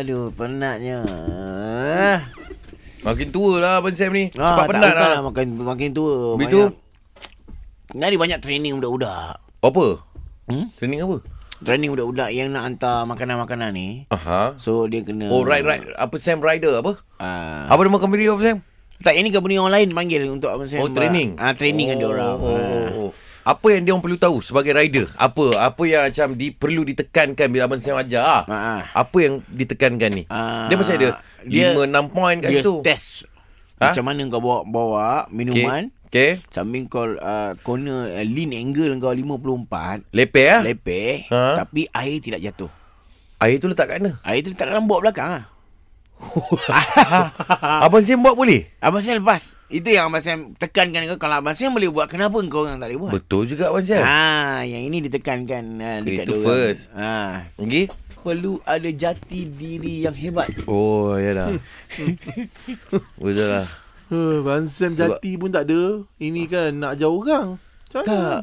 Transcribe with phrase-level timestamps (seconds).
[0.00, 1.04] Aduh, penatnya.
[3.04, 4.32] Makin tua lah Abang Sam ni.
[4.32, 5.10] Ah, Cepat ah, penat lah.
[5.12, 5.20] lah.
[5.28, 6.40] Makin, makin tua.
[6.40, 6.72] Begitu?
[6.72, 8.00] Banyak.
[8.00, 9.44] Nari banyak training budak-budak.
[9.60, 9.86] Apa?
[10.48, 10.72] Hmm?
[10.80, 11.20] Training apa?
[11.60, 13.88] Training budak-budak yang nak hantar makanan-makanan ni.
[14.08, 14.56] Aha.
[14.56, 15.28] So, dia kena...
[15.28, 15.84] Oh, right, right.
[16.00, 16.96] Apa Sam Rider apa?
[17.20, 18.58] Uh, apa nama company Abang Sam?
[19.04, 20.80] Tak, ini company orang lain panggil untuk Abang Sam.
[20.80, 21.36] Oh, training?
[21.36, 22.36] Ah, uh, training oh, kan dia orang.
[22.40, 22.88] Oh, oh, oh.
[23.04, 23.12] oh.
[23.12, 23.29] Ah.
[23.40, 25.08] Apa yang dia orang perlu tahu sebagai rider?
[25.14, 25.56] Apa?
[25.62, 28.44] Apa yang macam di, perlu ditekankan bila Abang Sam ajar?
[28.44, 28.80] Ah, ah.
[28.94, 30.24] Apa yang ditekankan ni?
[30.26, 31.08] Ah, dia masih ada
[31.42, 32.74] dia- 5 6 point kat Dia situ.
[32.80, 33.24] test.
[33.80, 33.90] Ha?
[33.90, 36.42] Macam mana kau bawa bawa minuman Okay.
[36.50, 40.60] sambil kau uh, corner uh, lean angle kau 54 Lepeh ah.
[40.60, 41.54] lepeh Ha?
[41.56, 42.66] tapi air tidak jatuh.
[43.38, 44.18] Air tu letak kat mana?
[44.20, 45.42] Air tu letak dalam bot belakang ah.
[47.84, 48.68] Abang Sam buat boleh?
[48.78, 49.56] Abang Sam lepas.
[49.66, 52.88] Itu yang Abang Sam tekankan kau kalau Abang Sam boleh buat kenapa kau orang tak
[52.88, 53.12] boleh buat?
[53.12, 54.02] Betul juga Abang Sam.
[54.02, 56.92] Ha, yang ini ditekankan uh, dekat Itu first.
[56.92, 57.88] Ha, Okay.
[58.20, 60.52] perlu ada jati diri yang hebat.
[60.64, 61.48] Oh, ya dah.
[63.22, 63.66] Betul lah.
[64.10, 66.02] Huh, Bansam Sebab- jati pun tak ada.
[66.18, 67.48] Ini kan nak ajar orang.
[67.56, 68.06] Macam mana?
[68.06, 68.42] Tak.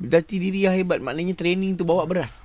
[0.00, 2.40] Jati diri yang hebat maknanya training tu bawa beras.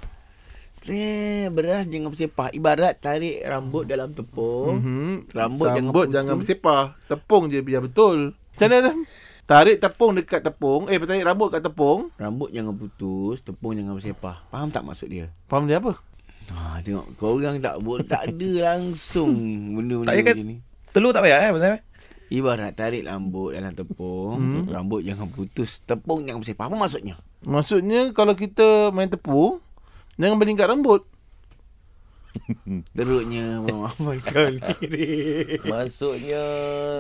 [0.88, 2.48] Eh, beras jangan bersepah.
[2.50, 4.80] Ibarat tarik rambut dalam tepung.
[4.80, 5.12] Mhm.
[5.30, 6.16] Rambut jangan Rambut putus.
[6.16, 6.84] jangan bersepah.
[7.06, 8.18] Tepung je biar betul.
[8.56, 9.00] Macam mana Sam?
[9.44, 10.88] Tarik tepung dekat tepung.
[10.88, 12.14] Eh, tarik rambut kat tepung.
[12.16, 14.46] Rambut jangan putus, tepung jangan bersepah.
[14.48, 15.28] Faham tak maksud dia?
[15.50, 15.98] Faham dia apa?
[16.50, 19.38] Ha, tengok kau orang tak buat tak ada langsung
[19.74, 20.58] benda-benda Tak macam ni.
[20.90, 21.78] Telur tak payah eh eh?
[22.30, 24.66] Ibarat tarik rambut dalam tepung, Hmm.
[24.70, 26.70] rambut jangan putus, tepung jangan bersepah.
[26.70, 27.18] Apa maksudnya?
[27.42, 29.62] Maksudnya kalau kita main tepung,
[30.20, 31.08] jangan berlingkar rambut.
[32.98, 34.62] Teruknya Muhammad kau ni.
[35.66, 36.46] Maksudnya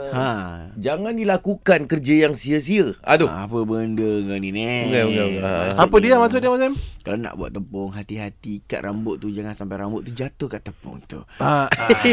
[0.10, 0.30] ha.
[0.74, 2.98] Jangan dilakukan kerja yang sia-sia.
[3.06, 3.30] Aduh.
[3.30, 4.90] Apa benda kau ni ni?
[4.90, 5.46] Bukan, bukan, bukan.
[5.46, 6.74] Maksudnya, Apa dia maksud dia Sam?
[7.06, 10.98] Kalau nak buat tepung, hati-hati ikat rambut tu jangan sampai rambut tu jatuh kat tepung
[11.06, 11.22] tu.
[11.38, 12.02] Ah, ah.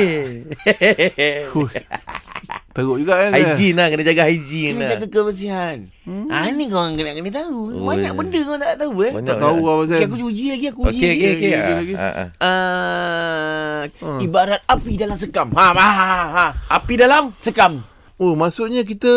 [2.76, 3.32] Teruk juga kan.
[3.32, 3.86] Hygiene lah.
[3.88, 4.90] Kena jaga hygiene Kena lah.
[4.92, 5.76] jaga kebersihan.
[6.04, 6.28] Hmm.
[6.28, 7.58] Ha ni kau orang kena kena tahu.
[7.72, 8.14] Oh, Banyak ya.
[8.14, 9.12] benda kau tak tahu eh.
[9.16, 9.72] Banyak Tak tahu lah.
[9.72, 9.96] apa Sam.
[9.96, 10.92] Okay, aku uji lagi aku uji.
[10.94, 11.48] Okey, okey, okey.
[11.48, 11.94] lagi, Ah, lagi.
[11.96, 12.28] ah, ah.
[12.38, 14.18] Uh, Hmm.
[14.20, 15.48] Ibarat api dalam sekam.
[15.52, 16.46] Ha, ha, ha, ha.
[16.70, 17.32] Api dalam?
[17.38, 17.80] Sekam.
[18.16, 19.08] Oh, maksudnya kita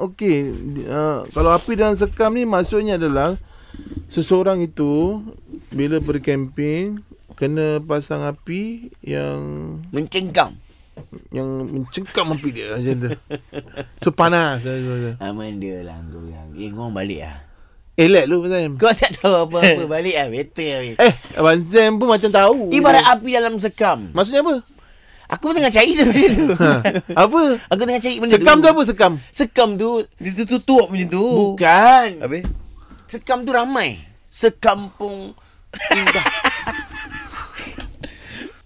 [0.00, 0.36] okey,
[0.84, 3.34] uh, kalau api dalam sekam ni maksudnya adalah
[4.06, 5.20] seseorang itu
[5.68, 7.02] bila berkemping
[7.34, 8.62] kena pasang api
[9.00, 9.42] yang
[9.90, 10.54] Mencengkam.
[11.30, 13.10] Yang mencengkam api dia macam tu.
[13.98, 14.62] So panas.
[14.64, 16.48] Eh, Aman dia lah kau yang.
[16.54, 17.36] Eh, kau balik lah.
[17.94, 18.74] Elak lu Sam.
[18.74, 19.86] Kau tak tahu apa-apa.
[19.94, 20.26] balik lah.
[20.26, 20.82] Better lah.
[20.98, 22.70] Eh, Abang Sam pun macam tahu.
[22.70, 24.10] Ibarat api dalam sekam.
[24.10, 24.62] Maksudnya apa?
[25.24, 26.46] Aku pun tengah cari tu benda tu.
[26.52, 26.70] Ha,
[27.16, 27.40] apa?
[27.72, 28.70] Aku tengah cari benda Sekam tu tu.
[28.70, 29.12] apa sekam?
[29.32, 29.88] Sekam tu
[30.20, 31.24] Dia tu tutup macam tu.
[31.56, 32.08] bukan.
[32.20, 32.44] Habis?
[33.08, 33.98] Sekam tu ramai.
[34.28, 35.32] Sekampung
[35.90, 36.26] indah.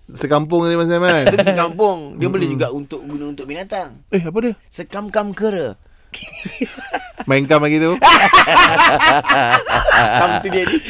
[0.09, 1.29] Sekampung ni Sam kan?
[1.29, 2.17] Itu sekampung.
[2.17, 4.01] Dia boleh juga untuk guna untuk binatang.
[4.09, 4.57] eh, apa dia?
[4.73, 5.77] Sekam-kam kera.
[7.29, 7.93] Main kam lagi tu.
[10.17, 10.81] Kam tu dia ni.